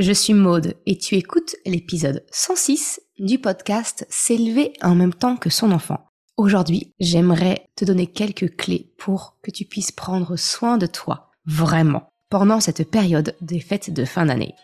[0.00, 5.50] je suis Maude et tu écoutes l'épisode 106 du podcast S'élever en même temps que
[5.50, 5.98] son enfant.
[6.36, 12.10] Aujourd'hui, j'aimerais te donner quelques clés pour que tu puisses prendre soin de toi, vraiment,
[12.30, 14.54] pendant cette période des fêtes de fin d'année.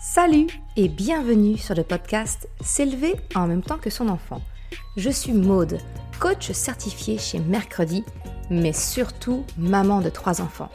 [0.00, 0.46] Salut
[0.76, 4.42] et bienvenue sur le podcast S'élever en même temps que son enfant.
[4.96, 5.78] Je suis Maude,
[6.20, 8.04] coach certifié chez Mercredi,
[8.48, 10.70] mais surtout maman de trois enfants.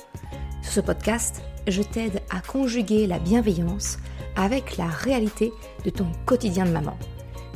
[0.62, 3.98] Sur ce podcast, je t'aide à conjuguer la bienveillance
[4.36, 5.52] avec la réalité
[5.84, 6.98] de ton quotidien de maman.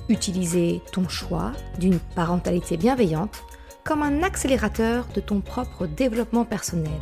[0.08, 3.44] Utiliser ton choix d'une parentalité bienveillante
[3.84, 7.00] comme un accélérateur de ton propre développement personnel.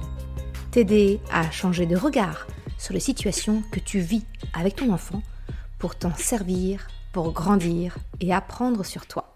[0.71, 5.21] T'aider à changer de regard sur les situations que tu vis avec ton enfant
[5.79, 9.35] pour t'en servir, pour grandir et apprendre sur toi.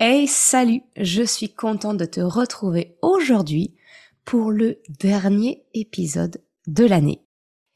[0.00, 3.74] Hey, salut, je suis contente de te retrouver aujourd'hui
[4.24, 7.24] pour le dernier épisode de l'année.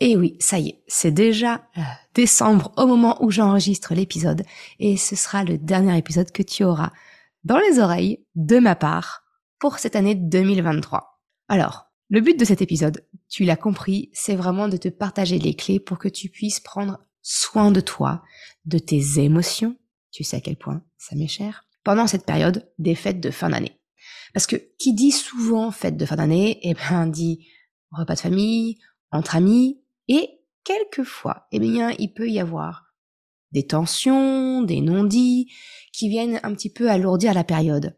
[0.01, 1.81] Et oui, ça y est, c'est déjà euh,
[2.15, 4.45] décembre au moment où j'enregistre l'épisode
[4.79, 6.93] et ce sera le dernier épisode que tu auras
[7.45, 9.25] dans les oreilles de ma part
[9.59, 11.21] pour cette année 2023.
[11.49, 15.55] Alors, le but de cet épisode, tu l'as compris, c'est vraiment de te partager les
[15.55, 18.23] clés pour que tu puisses prendre soin de toi,
[18.65, 19.77] de tes émotions,
[20.11, 23.51] tu sais à quel point ça m'est cher, pendant cette période des fêtes de fin
[23.51, 23.79] d'année.
[24.35, 27.47] Parce que qui dit souvent fête de fin d'année, eh ben dit
[27.91, 28.79] repas de famille,
[29.11, 30.29] entre amis, et
[30.65, 32.95] quelquefois, eh bien, il peut y avoir
[33.53, 35.51] des tensions, des non-dits,
[35.93, 37.97] qui viennent un petit peu alourdir la période.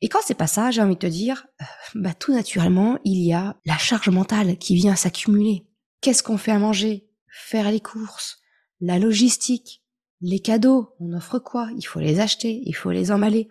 [0.00, 1.64] Et quand c'est pas ça, j'ai envie de te dire, euh,
[1.96, 5.66] bah tout naturellement, il y a la charge mentale qui vient s'accumuler.
[6.00, 7.08] Qu'est-ce qu'on fait à manger?
[7.28, 8.38] Faire les courses,
[8.80, 9.82] la logistique,
[10.20, 11.70] les cadeaux, on offre quoi?
[11.76, 13.48] Il faut les acheter, il faut les emballer.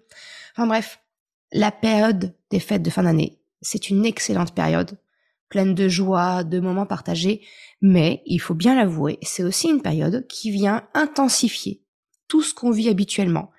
[0.54, 1.00] Enfin bref,
[1.52, 4.98] la période des fêtes de fin d'année, c'est une excellente période,
[5.50, 7.42] pleine de joie, de moments partagés,
[7.82, 11.84] mais il faut bien l'avouer, c'est aussi une période qui vient intensifier
[12.28, 13.52] tout ce qu'on vit habituellement.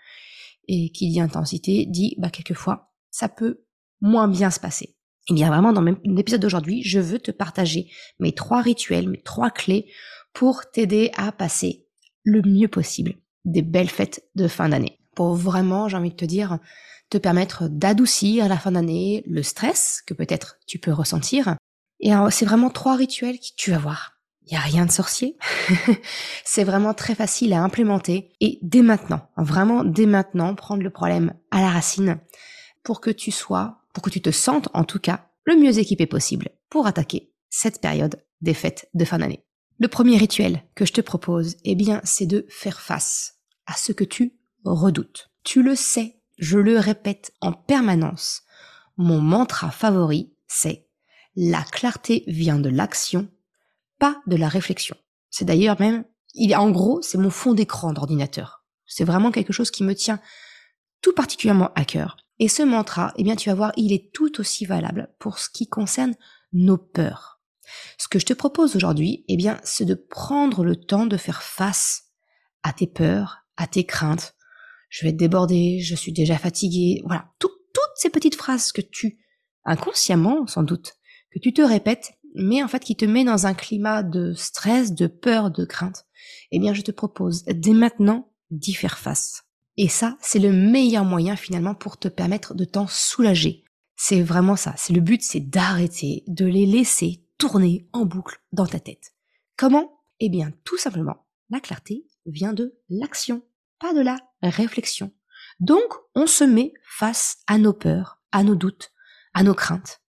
[0.69, 3.63] Et qui dit intensité dit, bah, quelquefois, ça peut
[4.01, 4.97] moins bien se passer.
[5.31, 7.89] Et bien vraiment, dans l'épisode d'aujourd'hui, je veux te partager
[8.19, 9.87] mes trois rituels, mes trois clés
[10.33, 11.87] pour t'aider à passer
[12.25, 13.15] le mieux possible
[13.45, 14.96] des belles fêtes de fin d'année.
[15.17, 16.61] Pour vraiment, j'ai envie de te dire,
[17.11, 21.57] te permettre d'adoucir à la fin d'année le stress que peut-être tu peux ressentir.
[21.99, 24.13] Et c'est vraiment trois rituels que tu vas voir.
[24.47, 25.37] Il n'y a rien de sorcier.
[26.45, 28.31] c'est vraiment très facile à implémenter.
[28.41, 32.19] Et dès maintenant, vraiment dès maintenant, prendre le problème à la racine
[32.85, 36.07] pour que tu sois, pour que tu te sentes en tout cas le mieux équipé
[36.07, 39.45] possible pour attaquer cette période des fêtes de fin d'année.
[39.79, 43.93] Le premier rituel que je te propose, eh bien, c'est de faire face à ce
[43.93, 44.35] que tu
[44.67, 45.31] redoutes.
[45.45, 48.43] Tu le sais, je le répète en permanence,
[48.97, 50.89] mon mantra favori, c'est
[51.35, 53.29] la clarté vient de l'action,
[53.99, 54.97] pas de la réflexion.
[55.31, 56.05] C'est d'ailleurs même,
[56.35, 58.65] il en gros, c'est mon fond d'écran d'ordinateur.
[58.87, 60.21] C'est vraiment quelque chose qui me tient
[61.03, 62.17] tout particulièrement à cœur.
[62.39, 65.49] Et ce mantra, eh bien, tu vas voir, il est tout aussi valable pour ce
[65.51, 66.15] qui concerne
[66.53, 67.41] nos peurs.
[67.99, 71.43] Ce que je te propose aujourd'hui, eh bien, c'est de prendre le temps de faire
[71.43, 72.05] face
[72.63, 74.36] à tes peurs, à tes craintes,
[74.97, 77.03] je vais être débordée, je suis déjà fatiguée.
[77.05, 77.53] Voilà, toutes
[77.97, 79.19] ces petites phrases que tu,
[79.67, 80.95] inconsciemment sans doute,
[81.31, 84.95] que tu te répètes, mais en fait qui te met dans un climat de stress,
[84.95, 86.07] de peur, de crainte,
[86.51, 89.45] eh bien je te propose dès maintenant d'y faire face.
[89.77, 93.65] Et ça, c'est le meilleur moyen finalement pour te permettre de t'en soulager.
[93.97, 94.73] C'est vraiment ça.
[94.79, 99.13] C'est le but, c'est d'arrêter, de les laisser tourner en boucle dans ta tête.
[99.59, 100.01] Comment?
[100.21, 103.43] Eh bien, tout simplement, la clarté vient de l'action
[103.79, 105.13] pas de la réflexion.
[105.61, 108.93] Donc, on se met face à nos peurs, à nos doutes,
[109.35, 110.01] à nos craintes.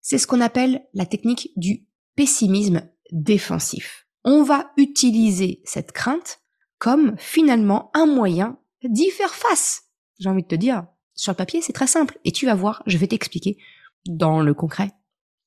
[0.00, 4.06] C'est ce qu'on appelle la technique du pessimisme défensif.
[4.24, 6.40] On va utiliser cette crainte
[6.78, 9.84] comme finalement un moyen d'y faire face.
[10.18, 12.18] J'ai envie de te dire, sur le papier, c'est très simple.
[12.24, 13.58] Et tu vas voir, je vais t'expliquer
[14.06, 14.90] dans le concret.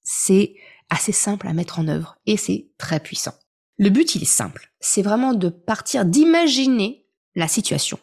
[0.01, 0.55] C'est
[0.89, 3.33] assez simple à mettre en œuvre et c'est très puissant.
[3.77, 4.71] Le but, il est simple.
[4.79, 7.06] C'est vraiment de partir d'imaginer
[7.37, 7.99] la situation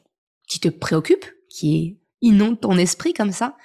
[0.47, 3.57] qui te préoccupe, qui inonde ton esprit comme ça,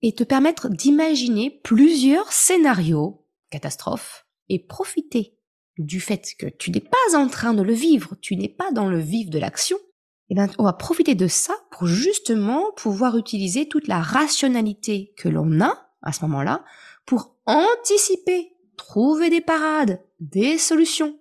[0.00, 5.36] et te permettre d'imaginer plusieurs scénarios catastrophes et profiter
[5.78, 8.88] du fait que tu n'es pas en train de le vivre, tu n'es pas dans
[8.88, 13.18] le vif de l'action, et eh bien on va profiter de ça pour justement pouvoir
[13.18, 16.64] utiliser toute la rationalité que l'on a à ce moment-là
[17.04, 21.18] pour anticiper, trouver des parades, des solutions.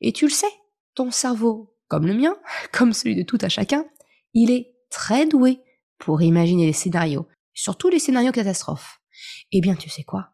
[0.00, 0.52] Et tu le sais,
[0.94, 2.34] ton cerveau comme le mien,
[2.72, 3.84] comme celui de tout à chacun,
[4.32, 5.60] il est très doué
[5.98, 9.00] pour imaginer les scénarios, surtout les scénarios catastrophes.
[9.52, 10.30] Eh bien, tu sais quoi?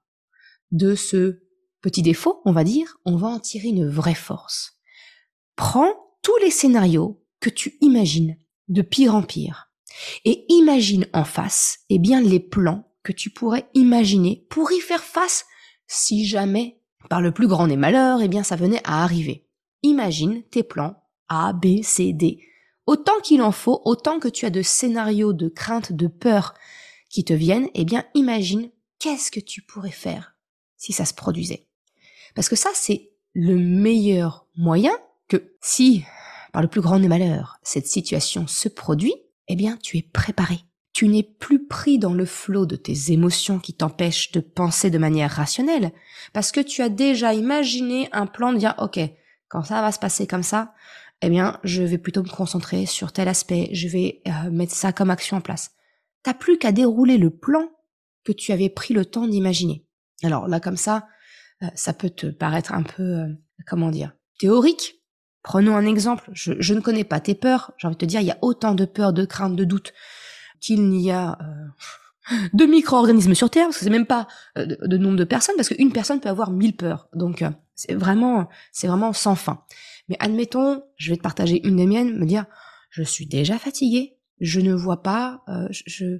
[0.70, 1.42] De ce
[1.80, 4.78] petit défaut, on va dire, on va en tirer une vraie force.
[5.56, 5.92] Prends
[6.22, 8.36] tous les scénarios que tu imagines
[8.68, 9.70] de pire en pire
[10.24, 15.02] et imagine en face, eh bien, les plans que tu pourrais imaginer pour y faire
[15.02, 15.46] face
[15.86, 19.48] si jamais, par le plus grand des malheurs, eh bien, ça venait à arriver.
[19.82, 22.40] Imagine tes plans A, B, C, D.
[22.86, 26.54] Autant qu'il en faut, autant que tu as de scénarios de crainte, de peur
[27.10, 30.36] qui te viennent, eh bien, imagine qu'est-ce que tu pourrais faire
[30.76, 31.66] si ça se produisait.
[32.34, 34.92] Parce que ça, c'est le meilleur moyen
[35.28, 36.04] que si,
[36.52, 39.14] par le plus grand des malheurs, cette situation se produit,
[39.48, 40.60] eh bien, tu es préparé.
[40.92, 44.98] Tu n'es plus pris dans le flot de tes émotions qui t'empêchent de penser de
[44.98, 45.92] manière rationnelle,
[46.32, 48.98] parce que tu as déjà imaginé un plan de dire, ok,
[49.48, 50.72] quand ça va se passer comme ça,
[51.22, 54.92] eh bien, je vais plutôt me concentrer sur tel aspect, je vais euh, mettre ça
[54.92, 55.70] comme action en place.
[56.22, 57.68] T'as plus qu'à dérouler le plan
[58.24, 59.86] que tu avais pris le temps d'imaginer.
[60.22, 61.06] Alors là, comme ça,
[61.62, 63.28] euh, ça peut te paraître un peu, euh,
[63.66, 65.02] comment dire, théorique.
[65.42, 66.28] Prenons un exemple.
[66.32, 67.72] Je, je, ne connais pas tes peurs.
[67.78, 69.94] J'ai envie de te dire, il y a autant de peurs, de craintes, de doutes
[70.60, 71.38] qu'il n'y a
[72.52, 74.26] de micro-organismes sur Terre, parce que c'est même pas
[74.56, 77.08] de, nombre de personnes, parce qu'une personne peut avoir mille peurs.
[77.14, 77.44] Donc
[77.76, 79.62] c'est vraiment, c'est vraiment sans fin.
[80.08, 82.46] Mais admettons, je vais te partager une des miennes, me dire,
[82.90, 86.18] je suis déjà fatiguée, je ne vois pas, euh, je,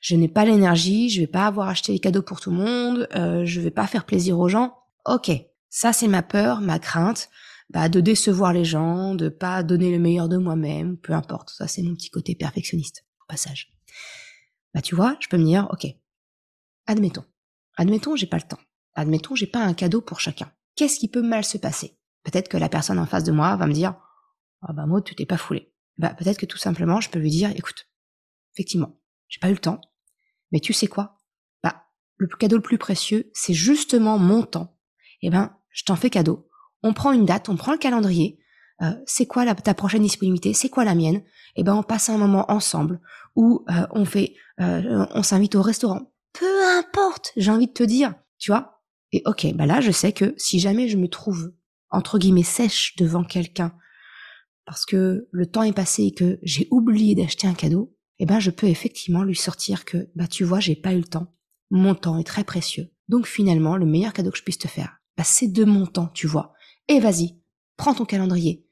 [0.00, 3.08] je n'ai pas l'énergie, je vais pas avoir acheté les cadeaux pour tout le monde,
[3.14, 4.76] euh, je vais pas faire plaisir aux gens.
[5.06, 5.30] Ok,
[5.68, 7.28] ça c'est ma peur, ma crainte,
[7.70, 11.50] bah, de décevoir les gens, de pas donner le meilleur de moi-même, peu importe.
[11.50, 13.72] Ça c'est mon petit côté perfectionniste au passage.
[14.74, 15.86] Bah tu vois, je peux me dire, ok,
[16.86, 17.24] admettons,
[17.76, 18.60] admettons j'ai pas le temps,
[18.94, 20.52] admettons j'ai pas un cadeau pour chacun.
[20.76, 21.96] Qu'est-ce qui peut mal se passer?
[22.24, 23.94] Peut-être que la personne en face de moi va me dire
[24.62, 25.72] Ah bah moi tu t'es pas foulé.
[25.98, 27.88] Bah peut-être que tout simplement je peux lui dire écoute,
[28.54, 28.98] effectivement,
[29.28, 29.80] j'ai pas eu le temps,
[30.50, 31.18] mais tu sais quoi?
[31.62, 31.84] Bah
[32.16, 34.76] le cadeau le plus précieux, c'est justement mon temps.
[35.22, 36.48] Eh ben, je t'en fais cadeau.
[36.82, 38.38] On prend une date, on prend le calendrier.
[38.82, 40.52] Euh, c'est quoi ta prochaine disponibilité?
[40.52, 41.22] C'est quoi la mienne?
[41.56, 43.00] Eh ben, on passe un moment ensemble
[43.36, 46.12] où euh, on fait, euh, on s'invite au restaurant.
[46.32, 48.82] Peu importe, j'ai envie de te dire, tu vois?
[49.12, 51.52] Et ok, bah là, je sais que si jamais je me trouve
[51.94, 53.72] entre guillemets sèche devant quelqu'un
[54.66, 58.40] parce que le temps est passé et que j'ai oublié d'acheter un cadeau, eh ben
[58.40, 61.34] je peux effectivement lui sortir que bah tu vois j'ai pas eu le temps.
[61.70, 62.90] Mon temps est très précieux.
[63.08, 66.08] Donc finalement le meilleur cadeau que je puisse te faire, bah c'est de mon temps,
[66.14, 66.54] tu vois.
[66.88, 67.38] Et vas-y,
[67.76, 68.66] prends ton calendrier.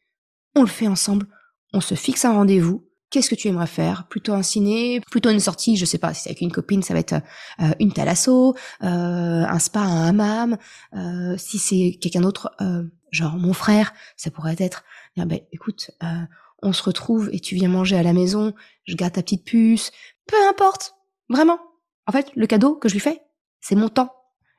[0.54, 1.26] On le fait ensemble,
[1.72, 2.86] on se fixe un rendez-vous.
[3.10, 4.08] Qu'est-ce que tu aimerais faire?
[4.08, 6.94] Plutôt un ciné, plutôt une sortie, je sais pas, si c'est avec une copine, ça
[6.94, 7.20] va être
[7.60, 10.56] euh, une thalasso, euh, un spa, un hammam.
[10.94, 14.84] Euh, si c'est quelqu'un d'autre, euh, genre mon frère, ça pourrait être,
[15.16, 16.24] ben, écoute, euh,
[16.62, 18.54] on se retrouve et tu viens manger à la maison,
[18.84, 19.92] je garde ta petite puce,
[20.26, 20.94] peu importe,
[21.28, 21.60] vraiment.
[22.06, 23.22] En fait, le cadeau que je lui fais,
[23.60, 24.12] c'est mon temps.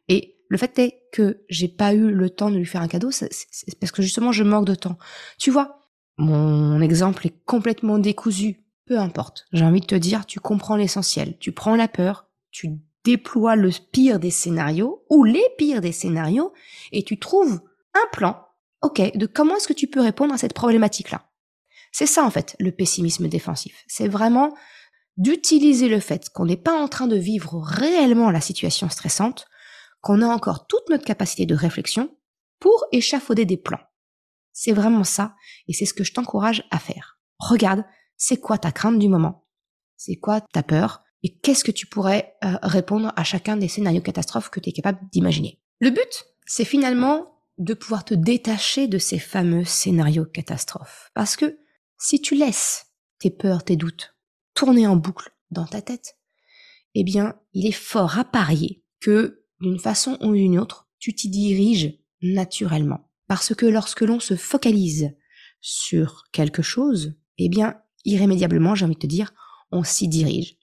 [0.08, 3.12] Et le fait est que j'ai pas eu le temps de lui faire un cadeau,
[3.12, 3.30] c'est
[3.80, 4.98] parce que justement je manque de temps.
[5.40, 5.82] Tu vois,
[6.18, 8.60] mon exemple est complètement décousu.
[8.86, 9.46] Peu importe.
[9.54, 11.38] J'ai envie de te dire, tu comprends l'essentiel.
[11.40, 12.72] Tu prends la peur, tu
[13.06, 16.54] déploies le pire des scénarios ou les pires des scénarios
[16.92, 17.62] et tu trouves
[17.94, 18.46] un plan,
[18.82, 21.30] ok, de comment est-ce que tu peux répondre à cette problématique-là?
[21.92, 23.84] C'est ça en fait le pessimisme défensif.
[23.88, 24.54] C'est vraiment
[25.18, 29.46] d'utiliser le fait qu'on n'est pas en train de vivre réellement la situation stressante,
[30.02, 32.18] qu'on a encore toute notre capacité de réflexion
[32.60, 33.80] pour échafauder des plans.
[34.52, 35.36] C'est vraiment ça,
[35.68, 37.20] et c'est ce que je t'encourage à faire.
[37.40, 37.84] Regarde,
[38.18, 39.48] c'est quoi ta crainte du moment?
[39.98, 41.04] C'est quoi ta peur?
[41.24, 44.74] Et qu'est-ce que tu pourrais euh, répondre à chacun des scénarios catastrophes que tu es
[44.74, 45.62] capable d'imaginer?
[45.80, 51.12] Le but, c'est finalement de pouvoir te détacher de ces fameux scénarios catastrophes.
[51.14, 51.58] Parce que
[51.98, 52.88] si tu laisses
[53.20, 54.16] tes peurs, tes doutes
[54.54, 56.18] tourner en boucle dans ta tête,
[56.96, 61.30] eh bien, il est fort à parier que, d'une façon ou d'une autre, tu t'y
[61.30, 63.10] diriges naturellement.
[63.28, 65.12] Parce que lorsque l'on se focalise
[65.62, 69.34] sur quelque chose, eh bien, irrémédiablement, j'ai envie de te dire,
[69.72, 70.58] on s'y dirige.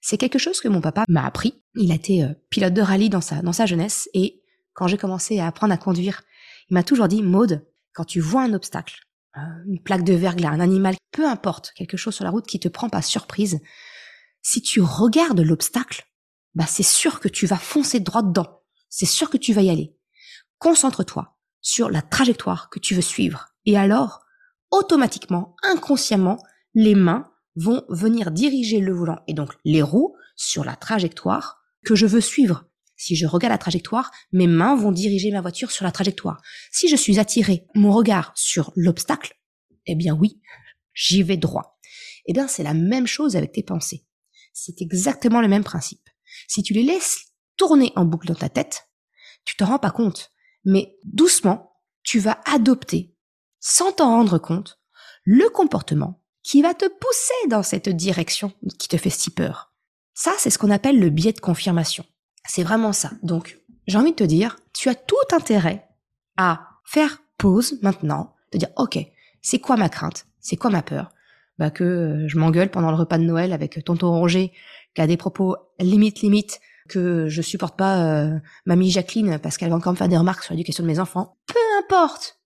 [0.00, 1.54] C'est quelque chose que mon papa m'a appris.
[1.74, 4.98] Il a été euh, pilote de rallye dans sa, dans sa jeunesse et quand j'ai
[4.98, 6.22] commencé à apprendre à conduire
[6.68, 9.00] il m'a toujours dit, Maude, quand tu vois un obstacle,
[9.36, 12.60] euh, une plaque de verglas, un animal, peu importe, quelque chose sur la route qui
[12.60, 13.60] te prend par surprise,
[14.42, 16.04] si tu regardes l'obstacle,
[16.54, 18.62] bah c'est sûr que tu vas foncer droit dedans.
[18.88, 19.96] C'est sûr que tu vas y aller.
[20.58, 23.48] Concentre-toi sur la trajectoire que tu veux suivre.
[23.64, 24.24] Et alors,
[24.70, 26.38] automatiquement, inconsciemment,
[26.74, 31.94] les mains vont venir diriger le volant et donc les roues sur la trajectoire que
[31.94, 32.66] je veux suivre.
[32.96, 36.40] Si je regarde la trajectoire, mes mains vont diriger ma voiture sur la trajectoire.
[36.72, 39.34] Si je suis attiré mon regard sur l'obstacle,
[39.86, 40.40] eh bien oui,
[40.94, 41.78] j'y vais droit.
[42.26, 44.04] Eh bien, c'est la même chose avec tes pensées.
[44.52, 46.08] C'est exactement le même principe.
[46.48, 48.88] Si tu les laisses tourner en boucle dans ta tête,
[49.44, 50.32] tu te rends pas compte.
[50.64, 53.14] mais doucement, tu vas adopter,
[53.60, 54.80] sans t'en rendre compte,
[55.22, 59.74] le comportement qui va te pousser dans cette direction qui te fait si peur.
[60.14, 62.04] Ça, c'est ce qu'on appelle le biais de confirmation.
[62.48, 63.10] C'est vraiment ça.
[63.22, 65.88] Donc, j'ai envie de te dire, tu as tout intérêt
[66.36, 68.98] à faire pause maintenant, de dire, OK,
[69.42, 70.26] c'est quoi ma crainte?
[70.40, 71.10] C'est quoi ma peur?
[71.58, 74.52] Bah, que euh, je m'engueule pendant le repas de Noël avec tonton Roger,
[74.94, 79.70] qui a des propos limite limite, que je supporte pas euh, mamie Jacqueline parce qu'elle
[79.70, 81.36] va encore me faire des remarques sur l'éducation de mes enfants.
[81.46, 82.40] Peu importe.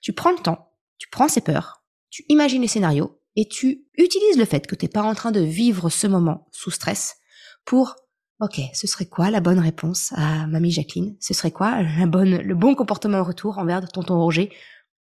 [0.00, 4.38] Tu prends le temps, tu prends ses peurs, tu imagines les scénarios et tu utilises
[4.38, 7.16] le fait que t'es pas en train de vivre ce moment sous stress
[7.64, 7.96] pour
[8.38, 11.16] Ok, ce serait quoi la bonne réponse à mamie Jacqueline?
[11.20, 14.52] Ce serait quoi la bonne, le bon comportement en retour envers tonton Roger?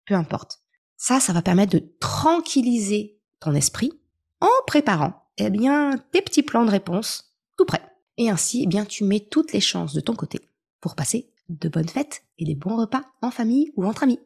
[0.07, 0.61] Peu importe.
[0.97, 3.93] Ça, ça va permettre de tranquilliser ton esprit
[4.41, 7.85] en préparant, eh bien, tes petits plans de réponse tout prêts.
[8.17, 10.41] Et ainsi, eh bien, tu mets toutes les chances de ton côté
[10.81, 14.21] pour passer de bonnes fêtes et des bons repas en famille ou entre amis.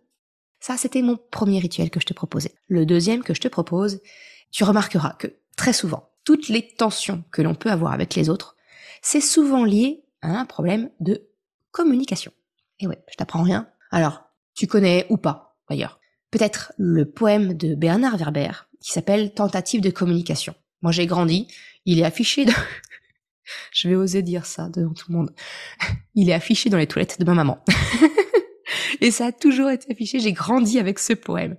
[0.61, 2.55] Ça, c'était mon premier rituel que je te proposais.
[2.69, 4.01] Le deuxième que je te propose,
[4.53, 8.54] tu remarqueras que très souvent, toutes les tensions que l'on peut avoir avec les autres
[9.05, 11.29] c'est souvent lié à un problème de
[11.71, 12.33] communication.
[12.81, 13.69] Et ouais, je t'apprends rien.
[13.91, 19.83] Alors, tu connais ou pas, d'ailleurs, peut-être le poème de Bernard Werber qui s'appelle Tentative
[19.83, 20.55] de communication.
[20.81, 21.49] Moi, j'ai grandi,
[21.85, 22.55] il est affiché dans...
[23.73, 25.35] je vais oser dire ça devant tout le monde.
[26.15, 27.63] Il est affiché dans les toilettes de ma maman.
[29.01, 31.57] Et ça a toujours été affiché, j'ai grandi avec ce poème.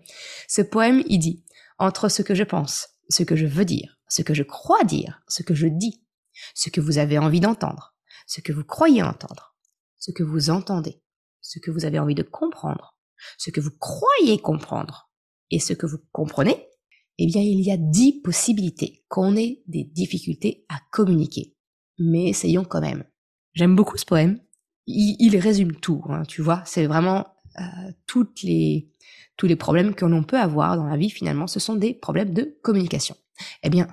[0.48, 1.44] Ce poème, il dit,
[1.78, 5.22] entre ce que je pense, ce que je veux dire, ce que je crois dire,
[5.28, 6.05] ce que je dis,
[6.54, 7.96] ce que vous avez envie d'entendre,
[8.28, 9.56] ce que vous croyez entendre,
[9.98, 11.02] ce que vous entendez,
[11.42, 12.98] ce que vous avez envie de comprendre,
[13.38, 15.12] ce que vous croyez comprendre
[15.52, 16.68] et ce que vous comprenez,
[17.18, 21.56] eh bien il y a dix possibilités qu'on ait des difficultés à communiquer.
[21.98, 23.06] Mais essayons quand même.
[23.54, 24.40] J'aime beaucoup ce poème.
[24.88, 26.62] Il, résume tout, hein, tu vois.
[26.66, 27.26] C'est vraiment
[27.60, 27.92] euh,
[28.44, 28.92] les,
[29.38, 32.34] tous les problèmes que l'on peut avoir dans la vie, finalement, ce sont des problèmes
[32.34, 33.16] de communication.
[33.64, 33.88] Eh bien,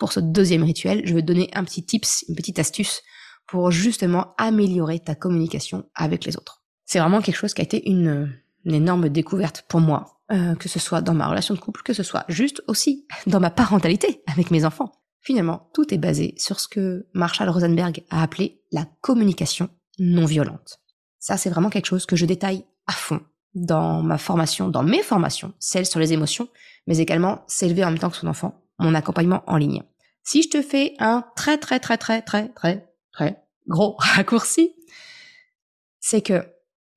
[0.00, 3.02] pour ce deuxième rituel, je vais te donner un petit tips, une petite astuce
[3.46, 6.64] pour justement améliorer ta communication avec les autres.
[6.86, 8.32] C'est vraiment quelque chose qui a été une,
[8.64, 12.02] énorme découverte pour moi, euh, que ce soit dans ma relation de couple, que ce
[12.02, 14.90] soit juste aussi dans ma parentalité avec mes enfants.
[15.20, 20.80] Finalement, tout est basé sur ce que Marshall Rosenberg a appelé la communication non violente.
[21.18, 23.20] Ça, c'est vraiment quelque chose que je détaille à fond
[23.54, 26.48] dans ma formation, dans mes formations, celles sur les émotions,
[26.86, 29.82] mais également s'élever en même temps que son enfant, mon accompagnement en ligne.
[30.22, 34.74] Si je te fais un très très très très très très très gros raccourci,
[36.00, 36.46] c'est que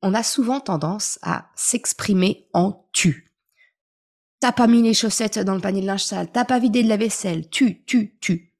[0.01, 3.31] on a souvent tendance à s'exprimer en tu.
[4.39, 6.89] T'as pas mis les chaussettes dans le panier de linge sale, t'as pas vidé de
[6.89, 8.53] la vaisselle, tu, tu, tu.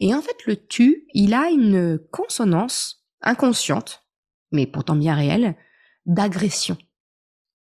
[0.00, 4.04] Et en fait, le tu, il a une consonance inconsciente,
[4.50, 5.56] mais pourtant bien réelle,
[6.06, 6.76] d'agression.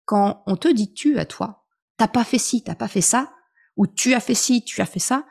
[0.06, 1.66] Quand on te dit tu à toi,
[1.98, 3.35] t'as pas fait ci, t'as pas fait ça,
[3.78, 5.26] ou tu as fait ci, tu as fait ça,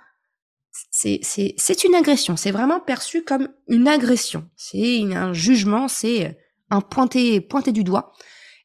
[0.90, 2.36] c'est une agression.
[2.36, 4.48] C'est vraiment perçu comme une agression.
[4.56, 6.38] C'est un jugement, c'est
[6.70, 8.12] un pointé, pointé du doigt.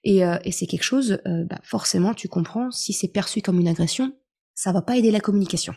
[0.03, 3.59] Et, euh, et c'est quelque chose, euh, bah forcément, tu comprends, si c'est perçu comme
[3.59, 4.13] une agression,
[4.55, 5.75] ça va pas aider la communication.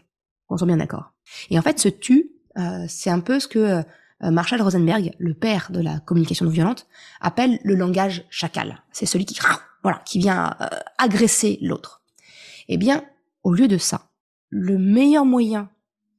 [0.48, 1.12] On est bien d'accord.
[1.50, 3.82] Et en fait, ce tu, euh, c'est un peu ce que
[4.20, 6.86] Marshall Rosenberg, le père de la communication non violente,
[7.20, 8.84] appelle le langage chacal.
[8.92, 9.36] C'est celui qui,
[9.82, 10.56] voilà, qui vient
[10.96, 12.02] agresser l'autre.
[12.68, 13.04] Eh bien,
[13.42, 14.10] au lieu de ça,
[14.50, 15.70] le meilleur moyen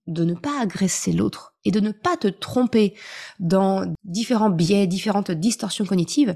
[0.08, 2.96] de ne pas agresser l'autre et de ne pas te tromper
[3.40, 6.36] dans différents biais, différentes distorsions cognitives,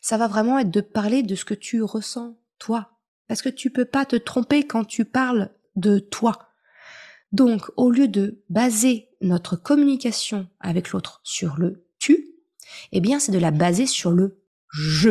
[0.00, 2.90] ça va vraiment être de parler de ce que tu ressens toi.
[3.28, 6.50] Parce que tu peux pas te tromper quand tu parles de toi.
[7.32, 12.28] Donc, au lieu de baser notre communication avec l'autre sur le tu,
[12.92, 15.10] eh bien, c'est de la baser sur le je.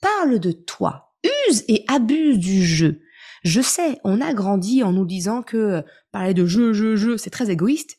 [0.00, 1.14] Parle de toi.
[1.48, 2.98] Use et abuse du je.
[3.42, 5.82] Je sais, on a grandi en nous disant que euh,
[6.12, 7.98] parler de je, je, je, c'est très égoïste.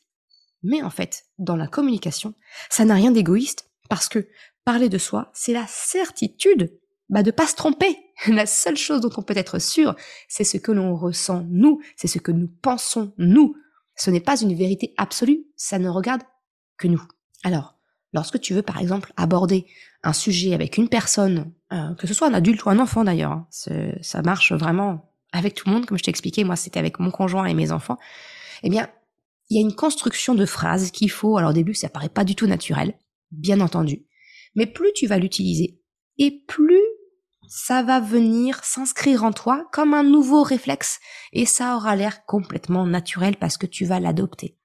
[0.62, 2.34] Mais en fait, dans la communication,
[2.70, 4.26] ça n'a rien d'égoïste parce que
[4.64, 6.78] parler de soi, c'est la certitude
[7.10, 7.98] bah, de pas se tromper.
[8.28, 9.94] La seule chose dont on peut être sûr,
[10.28, 13.56] c'est ce que l'on ressent nous, c'est ce que nous pensons nous.
[13.96, 16.22] Ce n'est pas une vérité absolue, ça ne regarde
[16.78, 17.02] que nous.
[17.42, 17.76] Alors,
[18.12, 19.66] lorsque tu veux par exemple aborder
[20.02, 23.32] un sujet avec une personne, euh, que ce soit un adulte ou un enfant d'ailleurs,
[23.32, 26.98] hein, ça marche vraiment avec tout le monde, comme je t'ai expliqué, moi c'était avec
[26.98, 27.98] mon conjoint et mes enfants,
[28.62, 28.88] eh bien,
[29.50, 32.24] il y a une construction de phrases qu'il faut, alors au début ça paraît pas
[32.24, 32.94] du tout naturel,
[33.32, 34.06] bien entendu,
[34.54, 35.80] mais plus tu vas l'utiliser,
[36.18, 36.82] et plus
[37.48, 41.00] ça va venir s'inscrire en toi comme un nouveau réflexe,
[41.32, 44.56] et ça aura l'air complètement naturel parce que tu vas l'adopter.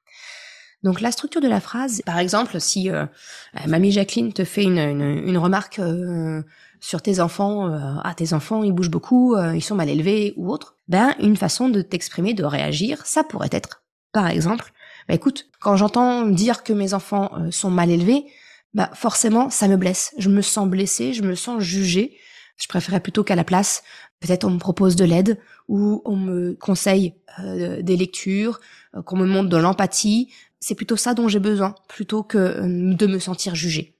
[0.83, 4.63] Donc la structure de la phrase, par exemple, si euh, euh, mamie Jacqueline te fait
[4.63, 6.41] une, une, remarque euh,
[6.79, 10.33] sur tes enfants, euh, ah tes enfants ils bougent beaucoup, euh, ils sont mal élevés
[10.37, 14.71] ou autre, ben une façon de t'exprimer, de réagir, ça pourrait être, par exemple,
[15.07, 18.25] bah écoute, quand j'entends dire que mes enfants euh, sont mal élevés,
[18.73, 22.17] bah forcément ça me blesse, je me sens blessée, je me sens jugée.
[22.57, 23.83] Je préférerais plutôt qu'à la place,
[24.19, 28.59] peut-être on me propose de l'aide ou on me conseille des lectures,
[29.05, 30.29] qu'on me montre de l'empathie.
[30.59, 33.95] C'est plutôt ça dont j'ai besoin, plutôt que de me sentir jugée.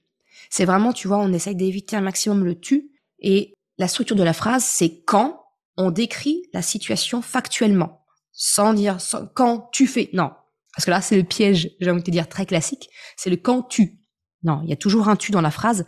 [0.50, 2.90] C'est vraiment, tu vois, on essaye d'éviter un maximum le tu.
[3.20, 5.42] Et la structure de la phrase, c'est quand
[5.76, 8.04] on décrit la situation factuellement.
[8.32, 8.98] Sans dire
[9.34, 10.10] quand tu fais.
[10.12, 10.32] Non.
[10.74, 12.90] Parce que là, c'est le piège, j'ai envie de te dire, très classique.
[13.16, 14.00] C'est le quand tu.
[14.42, 15.84] Non, il y a toujours un tu dans la phrase.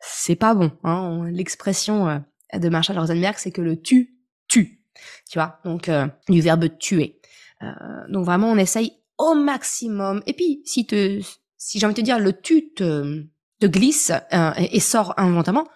[0.00, 0.72] C'est pas bon.
[0.84, 1.24] Hein.
[1.30, 2.18] L'expression euh,
[2.54, 4.82] de Marshall Rosenberg, c'est que le tu, tu.
[5.30, 7.20] Tu vois, donc euh, du verbe tuer.
[7.62, 7.66] Euh,
[8.08, 10.22] donc vraiment, on essaye au maximum.
[10.26, 11.20] Et puis, si te,
[11.56, 13.26] si j'ai envie de te dire, le tu te,
[13.60, 15.66] te glisse euh, et, sort involontairement,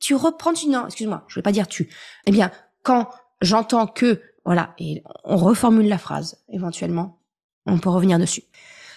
[0.00, 1.88] tu reprends tu non, excuse-moi, je vais pas dire tu.
[2.26, 2.50] Eh bien,
[2.82, 3.08] quand
[3.40, 7.22] j'entends que voilà, et on reformule la phrase éventuellement,
[7.66, 8.42] on peut revenir dessus.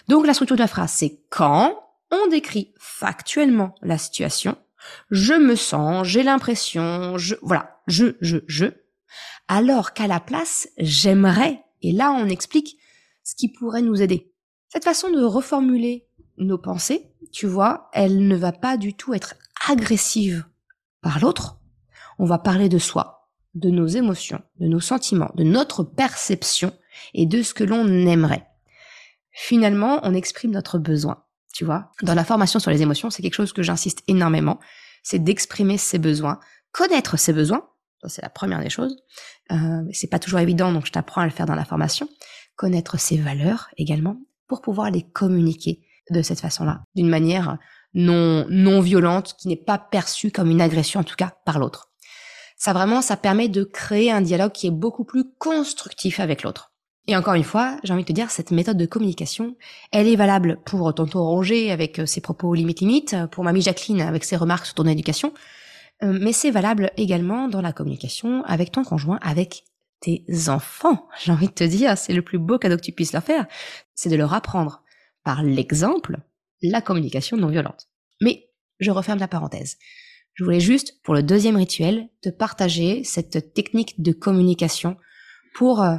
[0.08, 1.78] Donc la structure de la phrase, c'est quand
[2.10, 4.56] on décrit factuellement la situation,
[5.10, 8.66] je me sens, j'ai l'impression, je voilà, je je je
[9.48, 12.78] alors qu'à la place, j'aimerais et là on explique
[13.24, 14.32] ce qui pourrait nous aider.
[14.68, 16.07] Cette façon de reformuler
[16.38, 19.34] nos pensées, tu vois, elle ne va pas du tout être
[19.68, 20.44] agressive
[21.00, 21.58] par l'autre.
[22.18, 26.72] On va parler de soi, de nos émotions, de nos sentiments, de notre perception
[27.14, 28.46] et de ce que l'on aimerait.
[29.30, 31.90] Finalement, on exprime notre besoin, tu vois.
[32.02, 34.58] Dans la formation sur les émotions, c'est quelque chose que j'insiste énormément,
[35.02, 36.40] c'est d'exprimer ses besoins,
[36.72, 37.68] connaître ses besoins,
[38.06, 38.96] c'est la première des choses.
[39.50, 42.08] Euh, c'est pas toujours évident, donc je t'apprends à le faire dans la formation.
[42.56, 47.58] Connaître ses valeurs également, pour pouvoir les communiquer de cette façon-là, d'une manière
[47.94, 51.90] non non violente, qui n'est pas perçue comme une agression en tout cas par l'autre.
[52.56, 56.72] Ça vraiment, ça permet de créer un dialogue qui est beaucoup plus constructif avec l'autre.
[57.06, 59.56] Et encore une fois, j'ai envie de te dire, cette méthode de communication,
[59.92, 64.02] elle est valable pour tonton Roger avec euh, ses propos limite limite, pour mamie Jacqueline
[64.02, 65.32] avec ses remarques sur ton éducation,
[66.02, 69.64] euh, mais c'est valable également dans la communication avec ton conjoint, avec
[70.00, 71.08] tes enfants.
[71.24, 73.46] J'ai envie de te dire, c'est le plus beau cadeau que tu puisses leur faire,
[73.94, 74.82] c'est de leur apprendre
[75.24, 76.18] par l'exemple
[76.62, 77.88] la communication non violente.
[78.20, 78.50] Mais
[78.80, 79.76] je referme la parenthèse.
[80.34, 84.96] Je voulais juste, pour le deuxième rituel, te partager cette technique de communication
[85.54, 85.96] pour euh,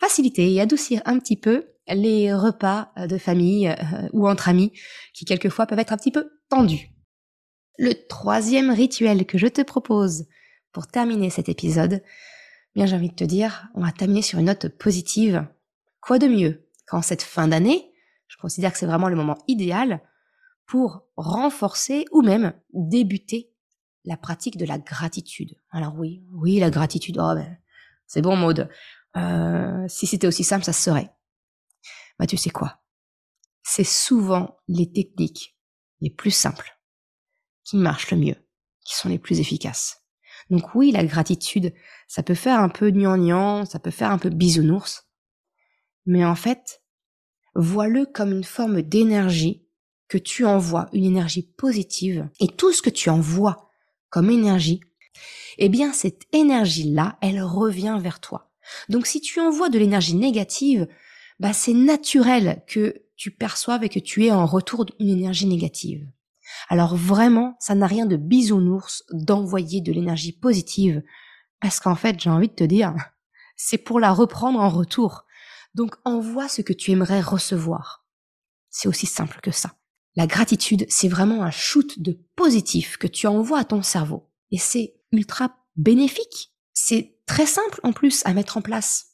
[0.00, 4.72] faciliter et adoucir un petit peu les repas euh, de famille euh, ou entre amis
[5.12, 6.90] qui quelquefois peuvent être un petit peu tendus.
[7.78, 10.26] Le troisième rituel que je te propose
[10.72, 12.02] pour terminer cet épisode,
[12.74, 15.46] bien j'ai envie de te dire, on va terminer sur une note positive.
[16.00, 17.91] Quoi de mieux qu'en cette fin d'année,
[18.42, 20.02] considère que c'est vraiment le moment idéal
[20.66, 23.52] pour renforcer ou même débuter
[24.04, 25.54] la pratique de la gratitude.
[25.70, 27.56] Alors oui, oui, la gratitude, oh ben,
[28.06, 28.68] c'est bon mode.
[29.16, 31.10] Euh, si c'était aussi simple, ça serait.
[32.18, 32.82] Bah tu sais quoi?
[33.62, 35.56] C'est souvent les techniques
[36.00, 36.76] les plus simples
[37.62, 38.36] qui marchent le mieux,
[38.84, 40.02] qui sont les plus efficaces.
[40.50, 41.72] Donc oui, la gratitude,
[42.08, 45.06] ça peut faire un peu gnangnan, ça peut faire un peu bisounours,
[46.06, 46.81] mais en fait,
[47.54, 49.66] vois-le comme une forme d'énergie
[50.08, 53.70] que tu envoies, une énergie positive, et tout ce que tu envoies
[54.10, 54.80] comme énergie,
[55.58, 58.50] eh bien cette énergie-là, elle revient vers toi.
[58.88, 60.86] Donc si tu envoies de l'énergie négative,
[61.40, 66.06] bah c'est naturel que tu perçoives et que tu aies en retour une énergie négative.
[66.68, 71.02] Alors vraiment, ça n'a rien de bisounours d'envoyer de l'énergie positive,
[71.60, 72.94] parce qu'en fait, j'ai envie de te dire,
[73.56, 75.24] c'est pour la reprendre en retour.
[75.74, 78.06] Donc envoie ce que tu aimerais recevoir.
[78.70, 79.74] C'est aussi simple que ça.
[80.14, 84.30] La gratitude, c'est vraiment un shoot de positif que tu envoies à ton cerveau.
[84.50, 86.52] Et c'est ultra bénéfique.
[86.74, 89.12] C'est très simple en plus à mettre en place.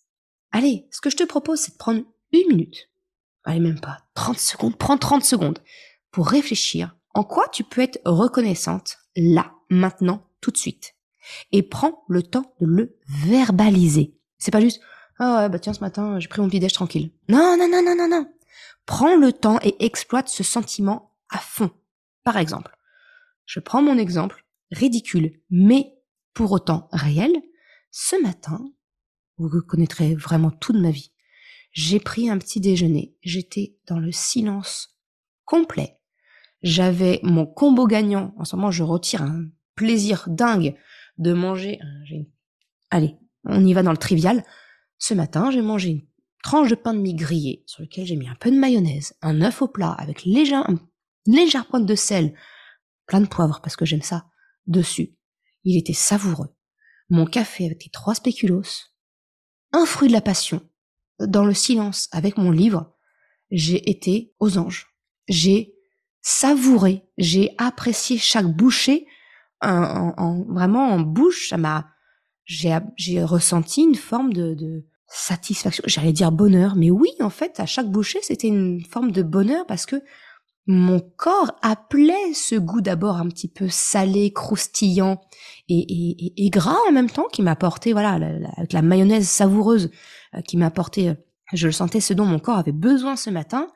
[0.50, 2.90] Allez, ce que je te propose, c'est de prendre une minute.
[3.44, 3.98] Allez, même pas.
[4.14, 4.76] 30 secondes.
[4.76, 5.58] Prends 30 secondes
[6.10, 10.94] pour réfléchir en quoi tu peux être reconnaissante là, maintenant, tout de suite.
[11.52, 14.16] Et prends le temps de le verbaliser.
[14.38, 14.80] C'est pas juste,
[15.18, 17.10] ah ouais, bah tiens, ce matin, j'ai pris mon petit déj tranquille.
[17.28, 18.32] Non, non, non, non, non, non.
[18.86, 21.70] Prends le temps et exploite ce sentiment à fond.
[22.24, 22.76] Par exemple,
[23.44, 25.94] je prends mon exemple, ridicule, mais
[26.34, 27.32] pour autant réel.
[27.90, 28.60] Ce matin,
[29.38, 31.12] vous connaîtrez vraiment toute ma vie.
[31.72, 33.16] J'ai pris un petit déjeuner.
[33.22, 34.98] J'étais dans le silence
[35.44, 35.98] complet.
[36.62, 38.34] J'avais mon combo gagnant.
[38.36, 40.76] En ce moment, je retire un plaisir dingue
[41.18, 41.78] de manger.
[42.90, 44.44] Allez, on y va dans le trivial.
[44.98, 46.06] Ce matin, j'ai mangé une
[46.42, 49.40] tranche de pain de mie grillé sur lequel j'ai mis un peu de mayonnaise, un
[49.42, 50.78] œuf au plat avec léger, une
[51.26, 52.34] légère pointe de sel,
[53.06, 54.26] plein de poivre parce que j'aime ça,
[54.66, 55.16] dessus.
[55.64, 56.54] il était savoureux.
[57.10, 58.90] Mon café avec les trois spéculoos,
[59.72, 60.68] un fruit de la passion,
[61.20, 62.94] dans le silence avec mon livre,
[63.50, 64.88] j'ai été aux anges.
[65.28, 65.74] J'ai
[66.22, 69.06] savouré, j'ai apprécié chaque bouchée
[69.60, 71.48] en, vraiment en bouche.
[71.48, 71.90] Ça m'a,
[72.48, 75.84] j'ai, j'ai ressenti une forme de, de satisfaction.
[75.86, 79.66] J'allais dire bonheur, mais oui, en fait, à chaque bouchée, c'était une forme de bonheur
[79.66, 80.02] parce que
[80.66, 85.20] mon corps appelait ce goût d'abord un petit peu salé, croustillant
[85.68, 88.18] et, et, et, gras en même temps qui m'apportait, voilà,
[88.56, 89.90] avec la mayonnaise savoureuse
[90.34, 91.14] euh, qui m'apportait, euh,
[91.52, 93.68] je le sentais, ce dont mon corps avait besoin ce matin.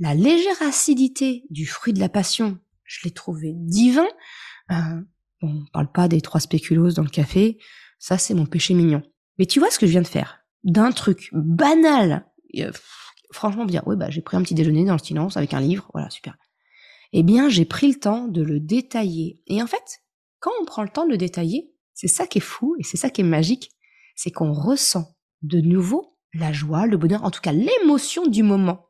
[0.00, 4.08] La légère acidité du fruit de la passion, je l'ai trouvé divin.
[4.72, 5.00] Euh,
[5.42, 7.58] on parle pas des trois spéculoos dans le café,
[8.00, 9.02] ça c'est mon péché mignon.
[9.38, 10.40] Mais tu vois ce que je viens de faire?
[10.64, 12.26] D'un truc banal,
[12.58, 12.72] euh,
[13.30, 15.88] franchement dire, ouais bah j'ai pris un petit déjeuner dans le silence avec un livre,
[15.92, 16.36] voilà super.
[17.12, 19.40] Eh bien j'ai pris le temps de le détailler.
[19.46, 20.00] Et en fait,
[20.40, 22.96] quand on prend le temps de le détailler, c'est ça qui est fou et c'est
[22.96, 23.70] ça qui est magique,
[24.16, 28.88] c'est qu'on ressent de nouveau la joie, le bonheur, en tout cas l'émotion du moment.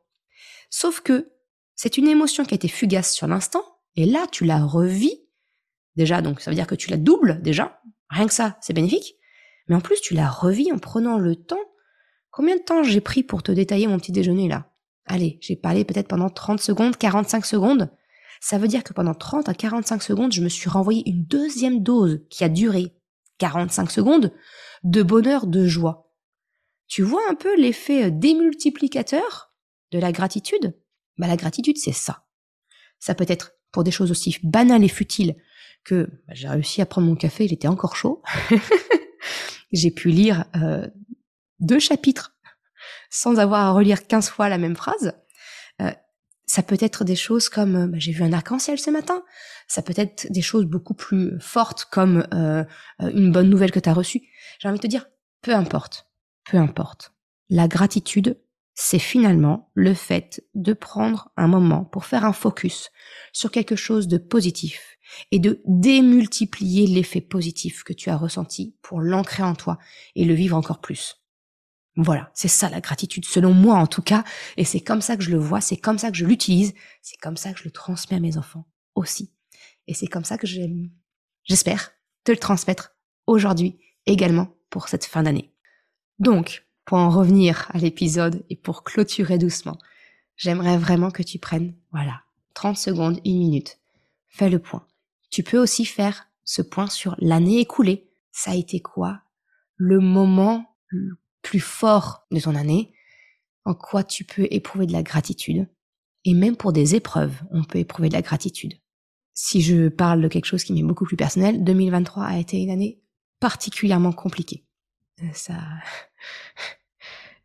[0.69, 1.31] Sauf que
[1.75, 3.63] c'est une émotion qui a été fugace sur l'instant,
[3.95, 5.21] et là tu la revis
[5.95, 7.81] Déjà, donc ça veut dire que tu la doubles déjà.
[8.11, 9.15] Rien que ça, c'est bénéfique.
[9.67, 11.63] Mais en plus, tu la revis en prenant le temps.
[12.29, 14.71] Combien de temps j'ai pris pour te détailler mon petit déjeuner là?
[15.05, 17.89] Allez, j'ai parlé peut-être pendant 30 secondes, 45 secondes.
[18.41, 21.83] Ça veut dire que pendant 30 à 45 secondes, je me suis renvoyé une deuxième
[21.83, 22.93] dose qui a duré
[23.37, 24.33] 45 secondes
[24.83, 26.11] de bonheur, de joie.
[26.87, 29.53] Tu vois un peu l'effet démultiplicateur
[29.91, 30.77] de la gratitude?
[31.17, 32.25] Bah la gratitude, c'est ça.
[32.99, 35.35] Ça peut être pour des choses aussi banales et futiles
[35.83, 38.21] que bah, j'ai réussi à prendre mon café, il était encore chaud.
[39.71, 40.87] j'ai pu lire euh,
[41.59, 42.35] deux chapitres
[43.09, 45.13] sans avoir à relire 15 fois la même phrase.
[45.81, 45.91] Euh,
[46.45, 49.23] ça peut être des choses comme bah, j'ai vu un arc-en-ciel ce matin.
[49.67, 52.63] Ça peut être des choses beaucoup plus fortes comme euh,
[52.99, 54.21] une bonne nouvelle que tu as reçue.
[54.59, 55.07] J'ai envie de te dire,
[55.41, 56.07] peu importe,
[56.49, 57.13] peu importe.
[57.49, 58.37] La gratitude,
[58.73, 62.89] c'est finalement le fait de prendre un moment pour faire un focus
[63.33, 64.97] sur quelque chose de positif
[65.31, 69.77] et de démultiplier l'effet positif que tu as ressenti pour l'ancrer en toi
[70.15, 71.17] et le vivre encore plus.
[71.97, 74.23] Voilà, c'est ça la gratitude, selon moi en tout cas,
[74.55, 77.17] et c'est comme ça que je le vois, c'est comme ça que je l'utilise, c'est
[77.17, 79.33] comme ça que je le transmets à mes enfants aussi.
[79.87, 80.47] Et c'est comme ça que
[81.43, 81.91] j'espère
[82.23, 82.95] te le transmettre
[83.27, 85.53] aujourd'hui également pour cette fin d'année.
[86.19, 89.77] Donc, pour en revenir à l'épisode et pour clôturer doucement,
[90.35, 92.21] j'aimerais vraiment que tu prennes, voilà,
[92.53, 93.79] 30 secondes, une minute.
[94.27, 94.85] Fais le point.
[95.29, 98.09] Tu peux aussi faire ce point sur l'année écoulée.
[98.31, 99.21] Ça a été quoi
[99.77, 102.93] le moment le plus fort de ton année?
[103.65, 105.67] En quoi tu peux éprouver de la gratitude?
[106.25, 108.73] Et même pour des épreuves, on peut éprouver de la gratitude.
[109.33, 112.69] Si je parle de quelque chose qui m'est beaucoup plus personnel, 2023 a été une
[112.69, 113.01] année
[113.39, 114.65] particulièrement compliquée.
[115.33, 115.55] Ça,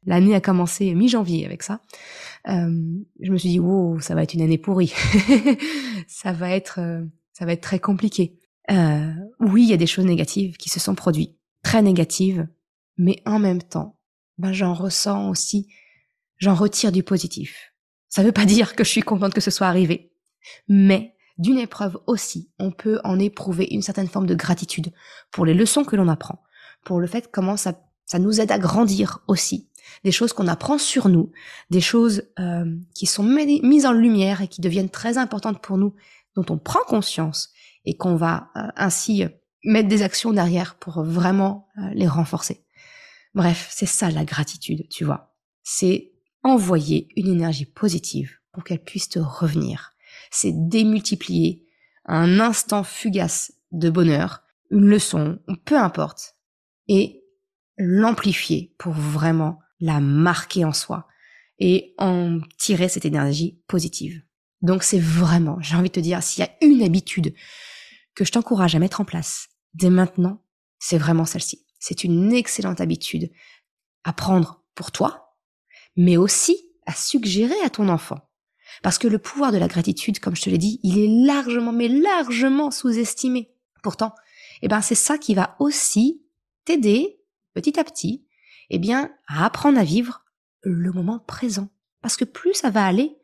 [0.07, 1.81] l'année a commencé mi-janvier avec ça.
[2.49, 2.71] Euh,
[3.21, 4.95] je me suis dit, wow, ça va être une année pourrie.
[6.09, 8.39] ça va être, euh, ça va être très compliqué.
[8.71, 12.49] Euh, oui, il y a des choses négatives qui se sont produites, très négatives,
[12.97, 13.99] mais en même temps,
[14.39, 15.69] ben j'en ressens aussi,
[16.39, 17.73] j'en retire du positif.
[18.09, 20.13] Ça ne veut pas dire que je suis contente que ce soit arrivé,
[20.69, 24.93] mais d'une épreuve aussi, on peut en éprouver une certaine forme de gratitude
[25.31, 26.43] pour les leçons que l'on apprend,
[26.87, 27.75] pour le fait comment ça,
[28.07, 29.69] ça nous aide à grandir aussi,
[30.05, 31.33] des choses qu'on apprend sur nous,
[31.69, 35.95] des choses euh, qui sont mises en lumière et qui deviennent très importantes pour nous
[36.37, 37.51] dont on prend conscience
[37.85, 39.25] et qu'on va euh, ainsi
[39.65, 42.65] mettre des actions derrière pour vraiment euh, les renforcer.
[43.35, 45.35] Bref, c'est ça la gratitude, tu vois.
[45.65, 46.13] C'est
[46.45, 49.93] envoyer une énergie positive pour qu'elle puisse te revenir.
[50.31, 51.67] C'est démultiplier
[52.05, 56.36] un instant fugace de bonheur, une leçon, peu importe,
[56.89, 57.25] et
[57.79, 61.07] l'amplifier pour vraiment la marquer en soi
[61.59, 64.23] et en tirer cette énergie positive.
[64.63, 67.35] Donc c'est vraiment, j'ai envie de te dire, s'il y a une habitude
[68.15, 70.43] que je t'encourage à mettre en place dès maintenant,
[70.79, 71.67] c'est vraiment celle-ci.
[71.79, 73.31] C'est une excellente habitude
[74.05, 75.37] à prendre pour toi,
[75.97, 78.21] mais aussi à suggérer à ton enfant.
[78.83, 81.73] Parce que le pouvoir de la gratitude, comme je te l'ai dit, il est largement,
[81.73, 83.53] mais largement sous-estimé.
[83.83, 84.15] Pourtant,
[84.63, 86.23] eh ben, c'est ça qui va aussi
[86.67, 87.23] t'aider,
[87.55, 88.27] petit à petit,
[88.69, 90.25] eh bien, à apprendre à vivre
[90.63, 91.69] le moment présent.
[92.03, 93.17] Parce que plus ça va aller,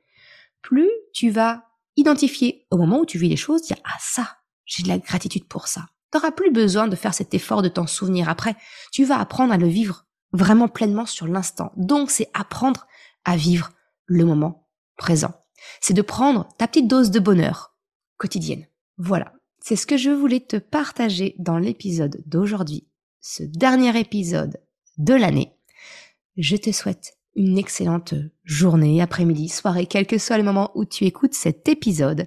[0.62, 4.82] plus tu vas identifier au moment où tu vis les choses, dire ah ça, j'ai
[4.82, 5.86] de la gratitude pour ça.
[6.10, 8.56] Tu n'auras plus besoin de faire cet effort de t'en souvenir après.
[8.92, 11.72] Tu vas apprendre à le vivre vraiment pleinement sur l'instant.
[11.76, 12.86] Donc c'est apprendre
[13.24, 13.70] à vivre
[14.06, 15.32] le moment présent.
[15.80, 17.76] C'est de prendre ta petite dose de bonheur
[18.16, 18.66] quotidienne.
[18.98, 19.32] Voilà.
[19.60, 22.88] C'est ce que je voulais te partager dans l'épisode d'aujourd'hui,
[23.22, 24.60] ce dernier épisode
[24.98, 25.54] de l'année.
[26.36, 31.04] Je te souhaite une excellente journée, après-midi, soirée, quel que soit le moment où tu
[31.04, 32.26] écoutes cet épisode.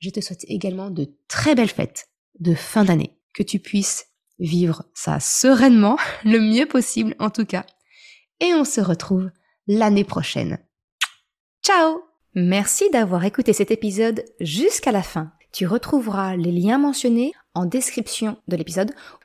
[0.00, 2.08] Je te souhaite également de très belles fêtes
[2.40, 4.06] de fin d'année, que tu puisses
[4.38, 7.66] vivre ça sereinement, le mieux possible en tout cas.
[8.40, 9.30] Et on se retrouve
[9.66, 10.58] l'année prochaine.
[11.62, 12.00] Ciao
[12.34, 15.32] Merci d'avoir écouté cet épisode jusqu'à la fin.
[15.52, 18.92] Tu retrouveras les liens mentionnés en description de l'épisode